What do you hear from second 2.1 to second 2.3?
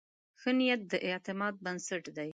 دی.